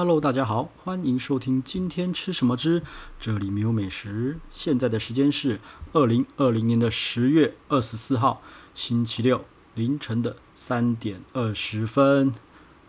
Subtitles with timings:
[0.00, 2.82] Hello，大家好，欢迎收听今天吃什么之
[3.20, 4.40] 这里没有美食。
[4.48, 5.60] 现在的时间是
[5.92, 8.40] 二零二零年的十月二十四号
[8.74, 9.44] 星期六
[9.74, 12.32] 凌晨的三点二十分。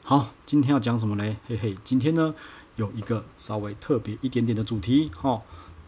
[0.05, 1.35] 好，今天要讲什么嘞？
[1.49, 2.33] 嘿嘿，今天呢
[2.77, 5.41] 有一个稍微特别一点点的主题，哈，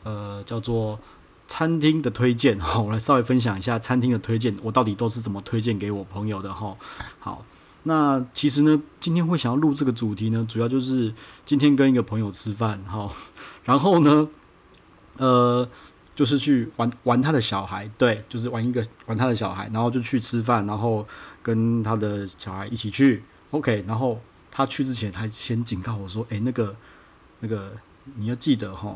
[0.03, 0.99] 呃，叫做
[1.47, 2.59] 餐厅的推荐。
[2.59, 6.75] 好，我来稍微分享一下餐厅的推荐，我到底都是怎么推荐给我朋友的，哈。
[7.19, 7.45] 好。
[7.85, 11.13] 那其实呢，今天会想要录这个主题呢，主要就是
[11.45, 13.11] 今天跟一个朋友吃饭，哈，
[13.65, 14.29] 然后呢，
[15.17, 15.67] 呃，
[16.15, 21.05] 就是去玩玩他的小孩，对，就是玩一个玩他的小孩，然后就去吃饭，然后
[21.41, 26.73] 跟他的小孩一起去，OK，然后他去之前还先警告我说，诶，那个
[27.41, 27.73] 那个
[28.15, 28.95] 你要记得哈，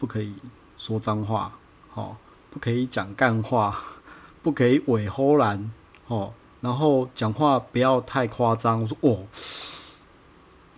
[0.00, 0.34] 不可以
[0.76, 1.56] 说脏话，
[1.88, 2.16] 哈，
[2.50, 3.78] 不可以讲干话，
[4.42, 5.70] 不可以伪唬烂，
[6.08, 6.34] 哦。
[6.60, 8.82] 然后讲话不要太夸张。
[8.82, 9.26] 我说哦，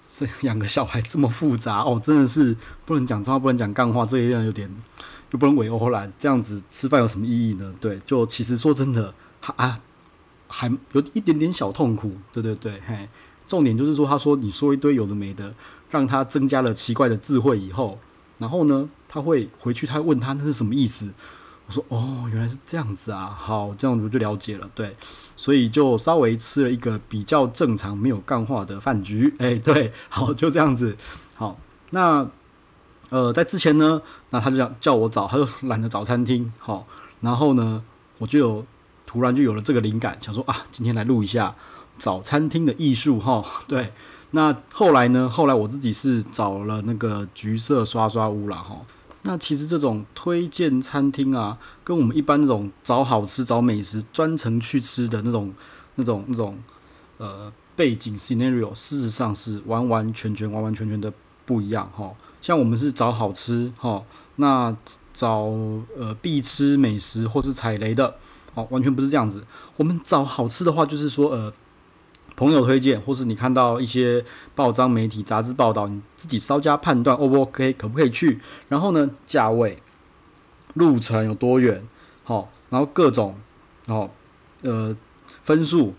[0.08, 4.70] 这养个小孩这么复杂哦，真的是不能讲脏话，不能讲干话，这一样有点
[5.30, 7.74] 又不能伪欧兰，这样子吃饭有什么意义呢？
[7.80, 9.80] 对，就其实说真的，还啊
[10.48, 12.12] 还有一点点小痛苦。
[12.32, 13.08] 对对对，嘿，
[13.48, 15.54] 重点就是说，他说你说一堆有的没的，
[15.90, 17.98] 让他增加了奇怪的智慧以后，
[18.38, 21.14] 然后呢，他会回去，他问他那是什么意思？
[21.66, 24.68] 我说哦，原来是这样子啊，好，这样我就了解了。
[24.74, 24.96] 对，
[25.36, 29.32] 所以就稍微吃了一个比较正常、没有干化的饭局。
[29.40, 30.96] 哎，对，好，就这样子。
[31.36, 31.58] 好，
[31.90, 32.28] 那
[33.10, 36.52] 呃，在之前呢，那他就想叫我找，他就懒得找餐厅。
[36.58, 36.86] 好，
[37.20, 37.82] 然后呢，
[38.18, 38.66] 我就有
[39.06, 41.54] 突然就有了这个灵感，想说啊，今天来录一下
[41.96, 43.20] 找餐厅的艺术。
[43.20, 43.92] 哈，对。
[44.34, 48.56] 那后来呢，后来我自己是找了那个橘色刷刷屋了。
[48.56, 48.80] 哈。
[49.22, 55.54] 那其实这种推荐餐厅啊，跟我们一般那种找好吃、找美食、专程去吃的那种、
[55.94, 56.58] 那种、那种
[57.18, 61.12] 呃背景 scenario，事实上是完完全全、完完全全的
[61.46, 62.12] 不一样哈。
[62.40, 64.02] 像我们是找好吃哈，
[64.36, 64.76] 那
[65.12, 65.36] 找
[65.96, 68.16] 呃必吃美食或是踩雷的，
[68.54, 69.44] 哦，完全不是这样子。
[69.76, 71.52] 我们找好吃的话，就是说呃。
[72.42, 74.24] 朋友推荐，或是你看到一些
[74.56, 78.40] 报章、媒体、杂志报道，你自己稍加判断，O 不 OK，可不可以去？
[78.68, 79.78] 然后呢，价位、
[80.74, 81.86] 路程有多远？
[82.24, 83.36] 好，然后各种，
[83.86, 84.10] 哦，
[84.62, 84.96] 呃，
[85.40, 85.94] 分数，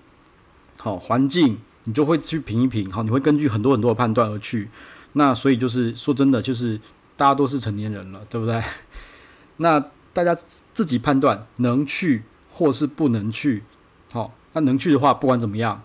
[0.77, 2.91] 好，环境，你就会去评一评。
[2.91, 4.69] 好，你会根据很多很多的判断而去。
[5.13, 6.77] 那所以就是说真的，就是
[7.15, 8.61] 大家都是成年人了，对不对？
[9.57, 9.79] 那
[10.11, 10.35] 大家
[10.73, 13.63] 自己判断能去或是不能去。
[14.11, 15.81] 好，那能去的话，不管怎么样。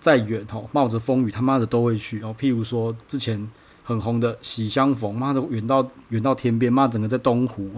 [0.00, 2.34] 再远吼，冒着风雨，他妈的都会去哦。
[2.38, 3.50] 譬如说之前
[3.84, 7.70] 很红的喜相逢，妈的远到远到天边，妈整个在东湖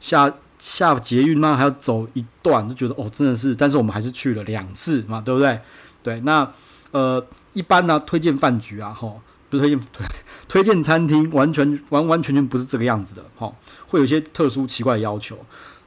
[0.00, 3.54] 下下捷运，妈还要走一段，就觉得哦，真的是。
[3.54, 5.60] 但是我们还是去了两次嘛，对不对？
[6.02, 6.50] 对，那
[6.90, 10.06] 呃，一般呢，推荐饭局啊，吼，不是推荐推
[10.48, 13.54] 推荐餐厅，完全完完全全不是这个样子的，吼，
[13.86, 15.38] 会有一些特殊奇怪的要求。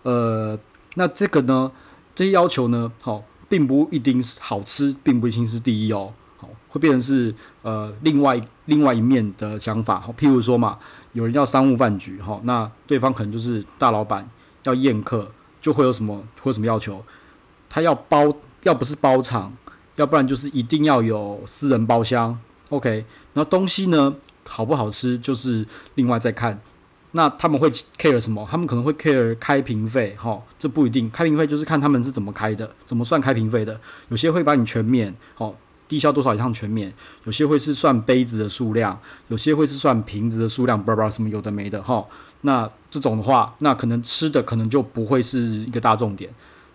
[0.03, 0.57] 呃，
[0.95, 1.71] 那这个呢，
[2.15, 3.23] 这些要求呢，好。
[3.49, 6.13] 并不一定是好吃，并不一定是第一哦。
[6.37, 9.99] 好，会变成是呃另外另外一面的想法。
[9.99, 10.77] 好，譬如说嘛，
[11.13, 14.29] 有人要商务饭局，哈，那对方可能就是大老板
[14.63, 15.31] 要宴客，
[15.61, 17.03] 就会有什么会有什么要求？
[17.69, 18.31] 他要包，
[18.63, 19.55] 要不是包场，
[19.95, 22.39] 要不然就是一定要有私人包厢。
[22.69, 24.15] OK，然后东西呢
[24.45, 25.65] 好不好吃，就是
[25.95, 26.61] 另外再看。
[27.17, 27.67] 那他们会
[27.97, 28.47] care 什么？
[28.49, 31.09] 他们可能会 care 开瓶费，哈，这不一定。
[31.09, 33.81] 开瓶费就是看他们是怎么开的，怎么算开瓶费的。
[34.09, 35.55] 有些会把你全免，哦，
[35.87, 36.91] 低消多少以上全免；
[37.23, 42.05] 有些会是算杯子的数量，有些会是算瓶子的数量，叭叭什么有的没的，哈。
[42.41, 46.31] 那这种的话，那可能吃的可能就不会是一个大重点。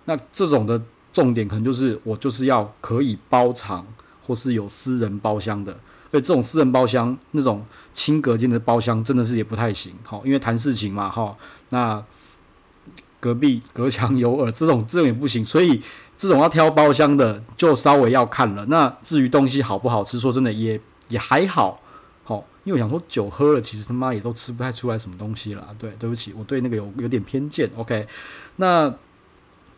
[0.07, 0.83] 那这种的
[1.13, 3.87] 重点可能就是我就是要可以包场，
[4.27, 5.79] 或是有私人包厢的。
[6.13, 7.65] 所以这种私人包厢，那种
[7.95, 11.35] 轻隔间的包厢，真的是也不太行，好，因为谈事情嘛，哈，
[11.71, 12.05] 那
[13.19, 15.81] 隔壁隔墙有耳，这种这种也不行，所以
[16.19, 18.67] 这种要挑包厢的，就稍微要看了。
[18.67, 20.79] 那至于东西好不好吃，说真的也
[21.09, 21.81] 也还好，
[22.25, 25.67] 好，因为我想说酒喝了，其实他妈也都吃不太出来什么东西了。
[25.79, 27.71] 对，对不起，我对那个有有点偏见。
[27.77, 28.07] OK，
[28.57, 28.95] 那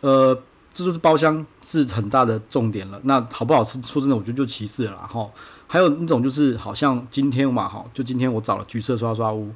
[0.00, 0.42] 呃，
[0.74, 3.00] 这就是包厢是很大的重点了。
[3.04, 5.30] 那好不好吃，说真的，我觉得就其次了，哈。
[5.66, 9.52] 还有那种就是，好像今天嘛，哈，就今天我找了橘色刷刷屋，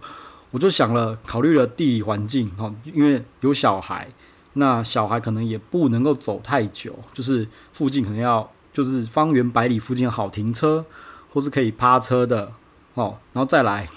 [0.50, 4.08] 我就想了，考虑了地理环境，哈，因为有小孩，
[4.54, 10.86] 那小孩可能也不能够走太久，就是附近可能要，就是方圆百里附近好停车，
[11.32, 12.54] 或是可以趴车的，
[12.94, 13.88] 哦，然后再来，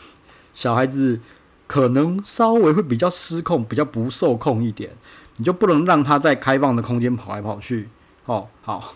[0.53, 1.19] 小孩子
[1.65, 4.91] 可能稍微会比较失控，比较不受控一点，
[5.37, 7.89] 你就不能让他在开放的空间跑来跑去，
[8.25, 8.95] 哦，好。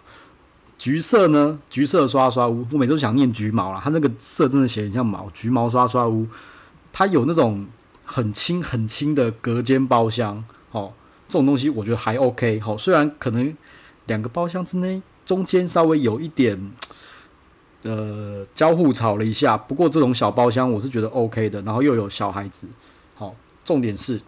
[0.78, 1.58] 橘色呢？
[1.70, 6.28] 橘色刷刷屋，我每次都想念橘毛啦，它那个色真的写很像毛，橘毛刷刷屋，
[6.92, 7.66] 它有那种
[8.04, 10.92] 很轻很轻的隔间包厢，哦，
[11.30, 13.56] 这种东西我觉得还 OK，好，虽然可能
[14.08, 16.72] 两个包厢之内中间稍微有一点，
[17.84, 22.68] 呃，交互吵了一下，不过这种小包厢我是觉得 OK 的，然后又有小孩子，
[23.16, 23.34] 好，
[23.64, 24.22] 重点是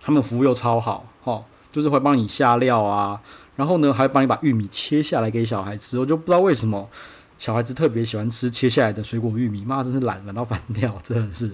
[0.00, 3.20] 他们服务又超好，哦，就是会帮你下料啊。
[3.56, 6.88] 然后呢，还帮你把玉米切下来给小孩吃，我就不知道为什么
[7.38, 11.50] 小孩子特别喜欢吃切下来的水果玉米，妈真是懒懒到翻掉，真的是，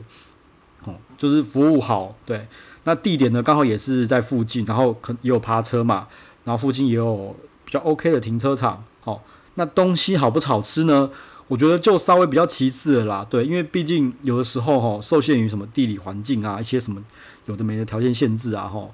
[0.84, 2.48] 哦，就是服务好，对，
[2.84, 6.08] 那地点呢刚好也是在附近，然后可也有趴车嘛，
[6.44, 9.20] 然后附近也有比较 OK 的停车场，好，哦，
[9.54, 11.10] 那东西好不好吃呢？
[11.48, 17.00] 我觉得就稍微比较其次了啦，对，因为毕竟有的时候哈，受限于什么地理环境啊，一些什么
[17.46, 18.88] 有的没的条件限制啊，哈，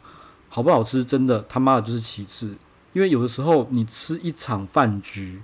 [0.48, 2.56] 好不好吃真的他妈的就是其次。
[2.94, 5.42] 因为有的时候你吃一场饭局，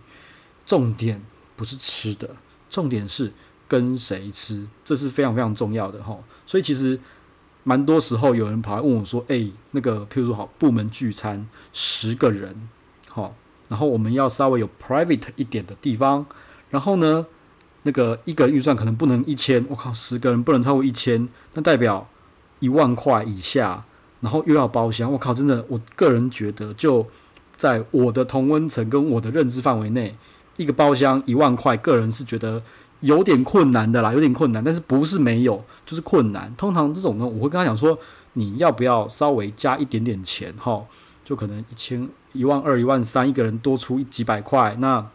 [0.64, 1.22] 重点
[1.54, 2.36] 不是吃的，
[2.68, 3.32] 重点是
[3.68, 6.18] 跟谁吃，这是非常非常重要的哈。
[6.46, 6.98] 所以其实
[7.62, 12.68] 蛮多时候有人跑来问我说：“诶，那个譬如说好部门聚餐十个人，
[13.08, 13.36] 好，
[13.68, 16.26] 然后我们要稍微有 private 一点的地方，
[16.70, 17.26] 然后呢，
[17.84, 22.08] 那个一个预算可能不能一千，我靠，十个人不能超过一千，那代表
[22.58, 23.84] 一万块以下，
[24.24, 27.06] 然后又要包厢，我靠，真的，我个人觉得就。
[27.56, 30.16] 在我的同温层跟我的认知范围内，
[30.56, 32.60] 一个包厢一万块，个人是觉得
[32.98, 36.52] 有点困难的啦，有点困难，但是不是没有，就是困难。
[36.56, 37.96] 通常这种呢，我会跟他讲说，
[38.32, 40.84] 你要不要稍微加一点点钱，哈，
[41.24, 45.06] 就可能一千、一万二、一万三，一个人多出几百块，那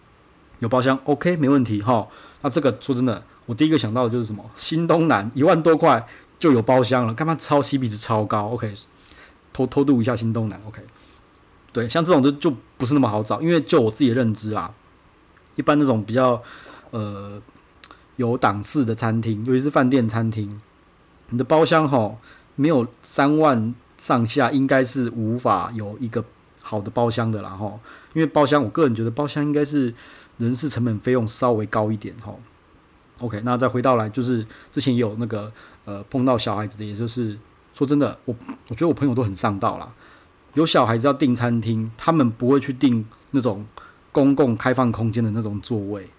[0.60, 2.08] 有包厢，OK，没问题，哈。
[2.42, 4.50] 那这个说真的，我第一个想到的就是什么？
[4.56, 6.08] 新东南一万多块
[6.40, 8.74] 就有包厢了，干嘛超 CP 值超高？OK，
[9.66, 10.82] 偷偷渡一下新东南，OK。
[11.72, 14.74] 对，像这种就就不是那么好找，因为就我自己的认知啊，
[15.56, 16.42] 一般那种比较
[16.90, 17.40] 呃
[18.16, 20.60] 有档次的餐厅，尤其是饭店餐厅，
[21.30, 22.18] 你的包厢吼
[22.56, 26.26] 没有三万上下，应该是无法有一个
[26.62, 27.80] 好的包厢的啦吼。
[28.14, 29.94] 因为包厢，我个人觉得包厢应该是
[30.40, 32.40] 人事成本费用稍微高一点吼。
[33.20, 35.52] OK，那再回到来，就是之前有那个
[35.86, 37.38] 呃碰到小孩子的，也就是
[37.80, 38.36] 说真的，我
[38.68, 39.90] 我觉得我朋友都很上道啦。
[40.54, 43.66] 有小孩子要订餐厅，他们不会去订那种
[44.12, 46.10] 公共开放空间的那种座位，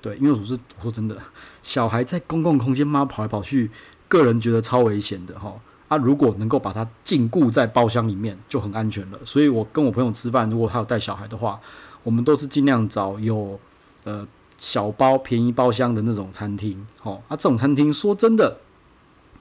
[0.00, 1.14] 对，因为我是我说真的，
[1.62, 3.70] 小孩在公共空间嘛跑来跑去，
[4.08, 5.54] 个人觉得超危险的哈。
[5.88, 9.18] 啊，如果能够把他禁锢在包厢里面，就很安全了。
[9.22, 11.60] 所以我跟我朋友吃饭，如果他有带小孩的话，
[12.02, 13.60] 我们都是尽量找有
[14.04, 14.26] 呃
[14.56, 16.86] 小包便宜包厢的那种餐厅。
[17.02, 18.56] 哈，啊，这种餐厅说真的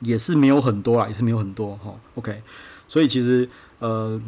[0.02, 1.94] 也是没有很多啦，也是没有很多哈。
[2.16, 2.42] OK。
[2.88, 3.48] 所以其实，
[3.78, 4.20] 呃，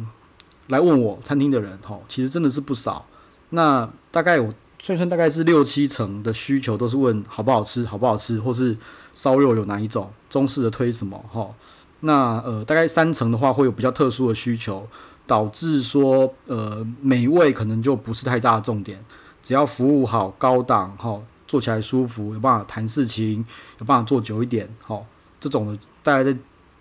[0.68, 3.04] 来问我餐厅的人，哈，其实真的是不少。
[3.50, 8.76] 那大概我算算，大概是六七成的需求都是问好不好吃，好不好吃，或是
[9.12, 11.52] 烧肉有哪一种，中式的推什么，哈。
[12.00, 14.88] 那呃，大概三成的话会有比较特殊的需求，
[15.26, 19.04] 导致说，呃，美味可能就不是太大的重点，
[19.42, 23.44] 只要服务好、高档，哈，做起来舒服，有办法谈事情，
[23.78, 25.00] 有办法做久一点，哈，
[25.42, 26.34] 这种的大概在。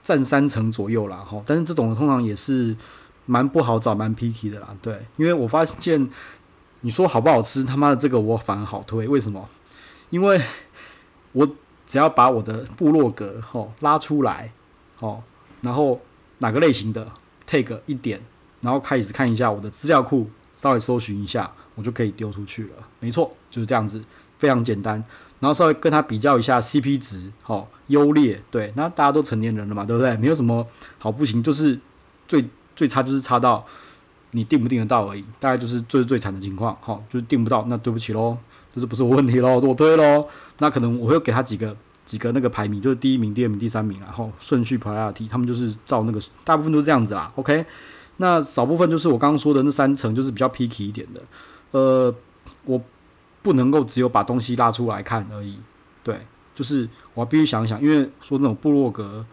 [0.04, 2.76] 占三成左右啦，哈，但是这种的通常也是
[3.28, 6.10] 蛮不好找，蛮 picky 的啦，对，因为我发现
[6.80, 9.48] 你说好不好吃，他妈的这个我反而好推，为什么？
[10.10, 10.42] 因为
[11.34, 11.48] 我
[11.86, 14.52] 只要把我的部落格吼拉出来，
[15.00, 15.22] 吼，
[15.62, 16.02] 然后
[16.40, 17.08] 哪个类型的
[17.46, 18.20] take 一点，
[18.62, 24.04] 然后开始看一下我的资料库，稍微搜寻一下，我就可以丢出去了，没错，就是这样子，
[24.40, 25.06] 非常简单。
[25.42, 30.16] 然后稍微跟他比较一下 CP 值，好优劣，对，那大家都成年人了嘛，对不对？
[30.18, 30.66] 没有什么
[31.00, 31.80] 好不行，就是
[32.28, 33.66] 最最差就是差到
[34.32, 38.38] 你订不订得到而已，大概就是最最惨的情况，好，就是订不到，那对不起喽，
[38.76, 39.60] 就是不是我问题喽？
[39.60, 40.28] 我推喽，
[40.60, 47.66] 那可能我会给他几个几个那个排名，就是第一名、第二名、第三名，然后顺序 priority，他们就是照那个，大部分都是这样子啦，OK？
[48.18, 51.22] 那少部分就是我刚刚说的那三层，就是比较 picky 一点的，
[51.72, 52.14] 呃，
[52.66, 52.80] 我。
[53.42, 55.58] 不能够只有把东西拉出来看而已，
[56.04, 59.26] 对，就是我必须想想，因为说那种部落格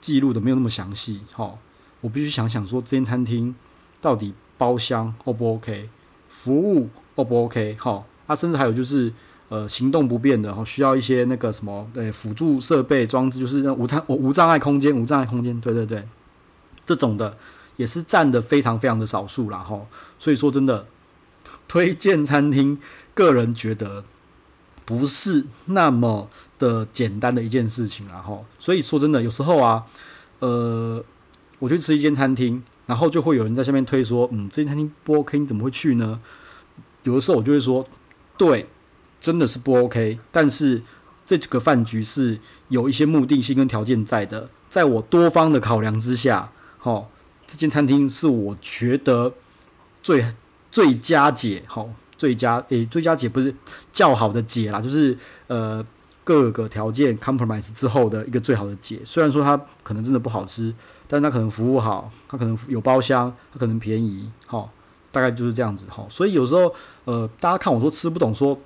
[0.00, 1.58] 记录的没有那么详细，哈，
[2.00, 3.54] 我必须想想说这间餐厅
[4.00, 5.90] 到底包厢 O 不 OK，
[6.28, 9.12] 服务 O 不 OK，哈，啊，甚至还有就是
[9.50, 16.08] 呃行动不便的，哈，需要一些那个什么呃辅助设备装置，就是无障无无障碍空间，无障碍空间，对对对，
[16.86, 17.36] 这种的
[17.76, 19.86] 也是占的非常非常的少数啦，哈，
[20.18, 20.86] 所以说真的
[21.68, 22.78] 推荐餐厅。
[23.20, 24.02] 个人觉得
[24.86, 29.84] 不是那么的简单的一件事情，然后所以说真的有时候啊，
[30.38, 31.04] 呃，
[31.58, 36.20] 我去吃一间餐厅，然后就会有人在下面推说，嗯，这间餐厅不 OK，你怎么会去呢？
[37.02, 37.86] 有的时候我就会说，
[38.38, 38.66] 对，
[39.20, 40.18] 真的是不 OK。
[40.30, 40.82] 但是
[41.26, 47.06] 这个饭局是有一些目的性跟条件在的，在我多方的考量之下，哈，
[47.46, 49.34] 这间餐厅是我觉得
[50.02, 50.34] 最
[50.70, 53.54] 最佳解，齁，最佳诶、最佳解不是
[53.90, 55.82] 较好的解啦，就是呃
[56.22, 59.00] 各个条件 compromise 之后的一个最好的解。
[59.06, 60.74] 虽然说它可能真的不好吃，
[61.08, 64.68] 但是它可能服务好，它可能有包厢，它可能便宜，齁。
[65.12, 66.72] 大概就是这样子哈，所以有时候
[67.04, 68.56] 呃，大家看我说吃不懂，说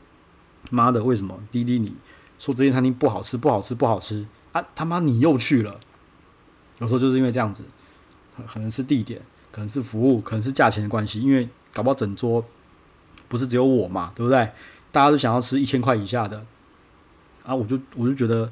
[0.68, 1.94] 妈的为什么滴滴你
[2.38, 4.62] 说这间餐厅不好吃，不好吃，不好吃啊？
[4.74, 5.80] 他妈你又去了，
[6.80, 7.64] 有时候就是因为这样子，
[8.46, 12.44] 可能是地点，可能是服务，可能是价钱的关系，因为搞不好整桌
[13.28, 14.48] 不是只有我嘛，对不对？
[14.92, 16.44] 大家都想要吃一千块以下的
[17.44, 18.50] 啊，我就我就觉得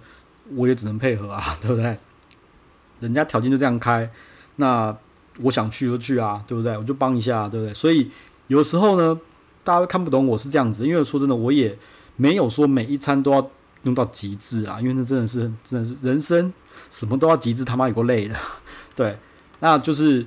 [0.55, 1.97] 我也只能配合啊， 对不对？
[3.00, 4.11] 人家条件就这样开，
[4.57, 4.97] 那。
[5.41, 6.76] 我想去就去啊，对不对？
[6.76, 7.73] 我就帮一下，对不对？
[7.73, 8.11] 所以
[8.49, 9.19] 有时候呢，
[9.64, 11.75] 大家看不懂我是这样子，因为说真的，我也
[12.17, 13.50] 没有说每一餐都要
[13.85, 16.52] 用到极致啊，因为那真的是真的是人生
[16.91, 18.37] 什么都要极致，他妈有够累的。
[18.95, 19.19] 对，
[19.61, 20.26] 那就是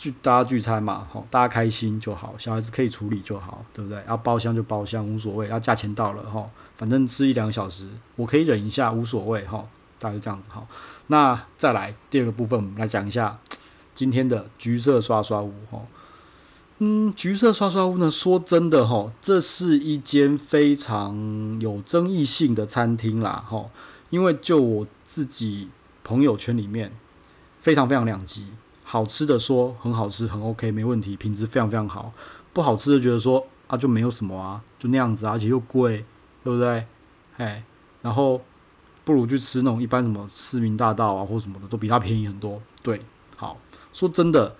[0.00, 4.02] 聚大家聚餐嘛，好，大家开心就好，小孩子可以处理就好，对不对？
[4.08, 5.46] 要包厢就包厢，无所谓。
[5.48, 9.68] 要价钱到了哈，反正吃一两个小时，我可以忍一下，无所谓哈。
[9.98, 10.66] 大概就这样子哈。
[11.08, 13.38] 那再来第二个部分，我们来讲一下。
[13.94, 15.82] 今天的橘色刷刷屋，哈，
[16.78, 23.66] 嗯，橘色刷刷屋呢，说真的，哈，这是一间非常有争议性的餐厅啦，哈，
[24.08, 25.68] 因为就我自己
[26.02, 26.92] 朋友圈里面，
[27.58, 28.46] 非常非常两极，
[28.90, 32.12] 好吃的说很好吃，很 OK，没问题，品质非常非常好，
[32.52, 36.04] 不好吃的觉得说啊，就没有什么啊，就那样子，而且又贵，
[36.42, 36.84] 对不对？
[37.36, 37.62] 哎，
[38.02, 38.40] 然后
[39.04, 43.00] 不如去吃那种一般什么市民大道啊，或什么的，都比它便宜很多，对，
[43.36, 43.56] 好。
[43.92, 44.56] 说真的，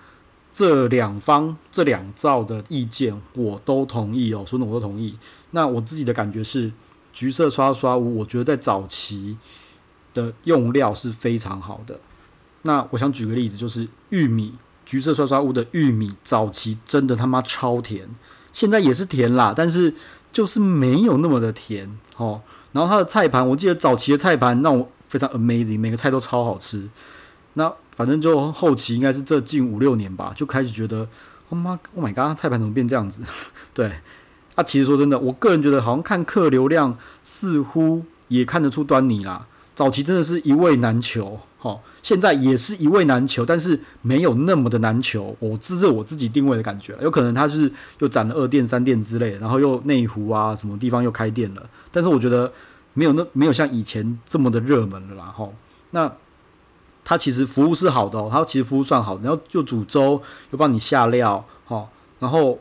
[0.53, 4.45] 这两方这两造的意见我都同意哦。
[4.47, 5.19] 说的我都同意。
[5.51, 6.73] 那我自己的感觉是，
[7.13, 9.37] 橘色刷刷屋，我觉得在早期
[10.15, 11.99] 的用料是非常好的。
[12.63, 18.09] 那我想举个例子，就是玉米，橘色刷刷屋的玉米早期真的他妈超甜，
[18.53, 19.95] 现在也是甜啦，但是
[20.33, 22.43] 就是没有那么的甜哦。
[22.73, 26.89] 然后它的菜盘，我记得早期的菜盘让我非常 amazing，每个菜都超好吃。
[27.55, 31.09] 那反正就后期应该是这近五六年吧，就开始觉得，
[31.49, 33.23] 我妈，Oh my god，菜盘怎么变这样子？
[33.75, 33.91] 对，
[34.55, 39.47] 啊，其实说真的，我个人觉得好像看客流量似乎也看得出端倪啦。
[39.81, 45.35] 早期真的是一位难求，齁，现在也是一位难求，但是没有那么的难求。
[45.39, 52.53] 我自是我自己定位的感觉，有可能他是又攒了二店三店之类，然后又内湖啊什么地方又开店了，但是我觉得
[52.93, 55.49] 没有那没有像以前这么的热门了啦，齁，
[55.93, 56.13] 那。
[57.03, 60.21] 他其实服务是好的，他其实服务算好的，然后又煮粥，
[60.51, 62.59] 又帮你下料，哈，然后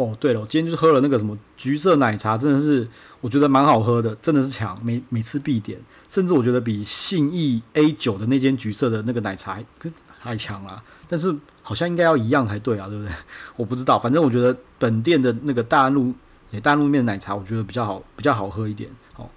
[0.00, 2.88] 哦，对了，我今天就是喝了那个什么橘色奶茶，真的是
[3.20, 5.78] 我觉得蛮好喝的，真的是强，每每次必点，
[6.08, 9.64] 甚至我觉得比信义 A 九的那间橘色的那个奶茶还
[10.18, 13.12] 还强啦，但是好像应该要一样才对啊，对不对？
[13.56, 16.14] 我不知道，反正我觉得本店的那个大安路
[16.62, 19.28] 大安路面的奶茶，我觉得比较好，比较好喝一点，哦，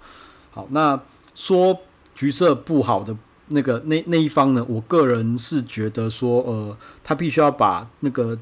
[0.50, 0.98] 好，那
[1.34, 1.78] 说
[2.14, 3.14] 橘色不好的。
[3.48, 4.64] 那个那那一方呢？
[4.66, 8.38] 我个人是觉得说，呃，他必须要把那个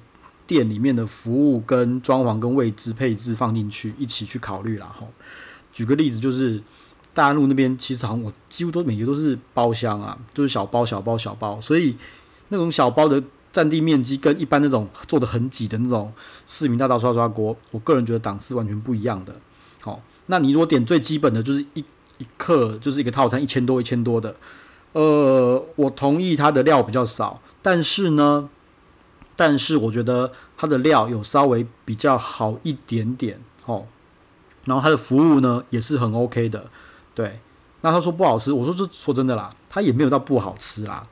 [0.52, 4.86] 店里面的服务跟装潢跟位置配置放进去，一起去考虑啦。
[4.86, 5.06] 哈，
[5.72, 6.62] 举个例子，就是
[7.14, 11.96] 大陆那边，其实好像我几乎都每个都是包厢啊，就是小包小包小包，所以
[12.48, 16.12] 那种小包的占地面积跟一般那种做的很挤的那种
[16.46, 19.34] 市民大道刷刷锅，我个人觉得档次完全不一样的。
[19.82, 21.82] 好，那你如果点最基本的就是一
[22.18, 24.36] 一克就是一个套餐一千多一千多的。
[24.92, 28.50] 呃，我同意它的料比较少，但是呢，
[29.42, 33.86] 但是我觉得它的料有稍微比较好一点点，哦，
[34.66, 36.70] 然后它的服务呢也是很 OK 的，
[37.12, 37.40] 对。
[37.80, 41.04] 那他说不好吃，我说这说真的啦，它也没有到不好吃啦。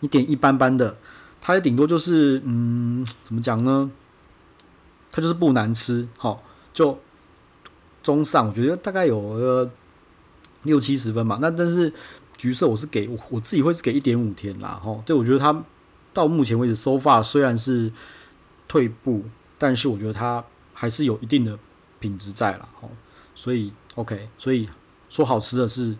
[0.00, 0.96] 你点一般般的，
[1.42, 3.90] 它也顶多就是嗯，怎么讲呢？
[5.10, 6.42] 它就是不难吃，好，
[6.72, 6.98] 就
[8.02, 9.70] 中上，我觉得大概有个
[10.62, 11.36] 六七十分吧。
[11.42, 11.92] 那但是。
[12.38, 15.62] 橘色我是给我自己会是给一点五天啦，吼，对，我觉得它
[16.12, 17.92] 到目前为止 so far 虽然是
[18.68, 19.22] 退步，
[19.58, 21.58] 但是我觉得它还是有一定的
[22.00, 22.90] 品质在啦，吼，
[23.34, 24.68] 所以 OK，所以
[25.08, 25.96] 说好吃的是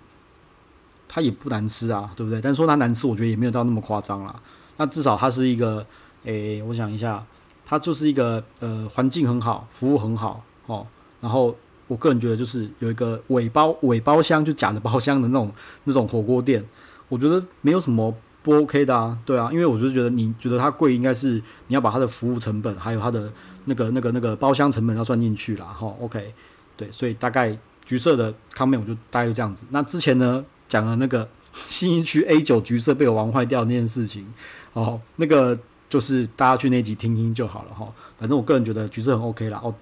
[1.08, 2.40] 它也不难吃啊，对不对？
[2.40, 4.42] 但说它难吃，我觉得也没有到那么夸张啦。
[4.76, 5.86] 那至少它是一个，
[6.24, 7.24] 诶、我想一下，
[7.64, 10.86] 它就是一个呃环境很好，服务很好，哦，
[11.20, 11.56] 然后。
[11.88, 15.52] 我个人觉得就是有一个尾包尾包厢，就假的包厢的那种
[15.84, 16.64] 那种火锅店，
[17.10, 23.32] 我觉得没有什么不 OK 的啊，对啊，因为我就是觉得你觉得它贵，应该是你要把它的服务成本，还有它的
[23.66, 25.66] 那个那个那个包厢成本要算进去啦。
[25.66, 25.86] 哈。
[26.00, 26.34] OK，
[26.76, 29.64] 对，所以大概橘色的 comment 我就大概这样子。
[29.70, 34.26] 那之前呢讲了那个新一区 A 九橘色被我玩坏掉那件事情，
[34.72, 35.56] 哦，那个
[35.88, 37.88] 就是大家去那集听听就好了哈。
[38.18, 39.60] 反正我个人觉得橘色很 OK 啦。
[39.62, 39.72] 哦，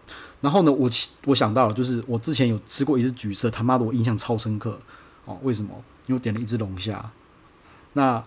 [0.43, 0.90] 然后呢，我
[1.25, 4.79] 我想到了，就是我之前有吃过一只橘色，他妈的我印象超深刻
[5.25, 5.38] 哦。
[5.43, 5.71] 为什么？
[6.09, 7.11] 因为我点了一只龙虾，
[7.95, 8.23] 那。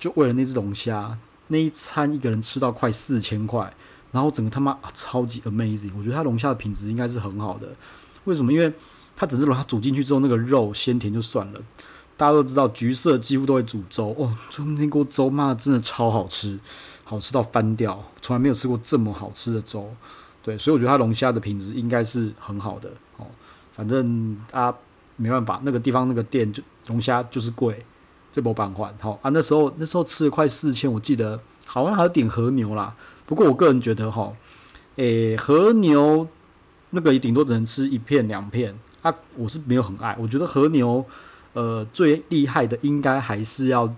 [0.00, 1.16] 就为了那只龙虾，
[1.48, 3.72] 那一餐一个人吃到快四千块，
[4.10, 5.92] 然后整个他妈、超级 amazing。
[5.96, 7.68] 我觉得它龙虾的品质应该是很好的。
[8.24, 8.50] 为什么？
[8.50, 8.72] 因为
[9.14, 11.60] 它整只龙虾煮进去之后，那个肉鲜甜就算了。
[12.16, 16.58] 大家都知道，橘色几乎都会煮粥哦，就那锅粥妈真的超好吃，
[17.04, 19.94] 好吃到翻掉，从来没有吃过这么好吃的粥。
[20.42, 23.26] 对，所以我觉得它龙虾的品质应该是很好的哦。
[23.72, 24.74] 反正啊，
[25.16, 27.84] 没办法，那个地方那个店就龙虾就是贵。
[28.32, 29.30] 这波板换好啊！
[29.30, 32.94] 那时候那时候吃了快四千，我记得好像还有点和牛啦。
[33.26, 34.32] 不过我个人觉得哈，
[34.96, 36.26] 诶、和牛
[36.90, 40.16] 那个也顶多只能吃一片两片啊，我是没有很爱。
[40.20, 41.04] 我觉得和牛
[41.52, 43.92] 呃最厉害的应该还是要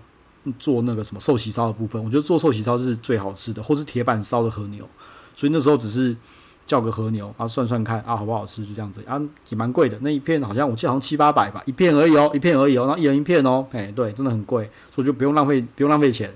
[0.57, 2.03] 做那个什么寿喜烧的部分。
[2.03, 4.87] 我觉得做寿喜烧是最好吃的，或是铁板烧的和牛。
[5.35, 6.15] 所以那时候只是。
[6.65, 8.65] 叫个和牛，然后算算看啊，好不好吃？
[8.65, 9.97] 就这样子啊，也蛮贵的。
[10.01, 12.85] 那一片好像我记得好像七八百吧，一片而已哦，一片而已哦。
[12.85, 16.33] 然后一人一片哦，哎，对，真的很贵，所以就不用浪费，不用浪费钱。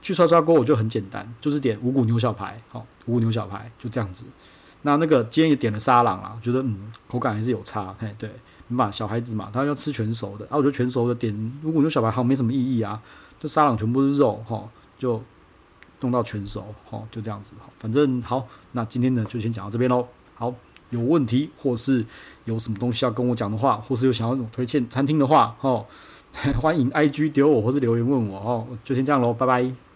[0.00, 4.24] 去刷刷锅我就很简单，就是点五谷牛小排，好，五谷牛小排就这样子。
[4.82, 8.30] 那那个今天也点了沙朗啊，觉得嗯，口感还是有差，嘿，对，
[8.68, 13.00] 嘛，小孩子嘛，他要吃全熟的，啊，我觉得全熟的点五谷牛小排好像没什么意义啊，
[13.40, 15.22] 就沙朗全部是肉，哈，就。
[16.00, 20.06] 弄到全熟，好，就这样子，好反正好，那今天呢就先讲到这边喽。
[20.34, 20.54] 好，
[20.90, 22.04] 有问题或是
[22.44, 25.84] 有什么东西要跟我讲的话，或是有想要推荐餐厅的话，哦，
[26.60, 29.87] 欢迎 IG 丢我或是留言问我，哦，就先这样喽，拜拜。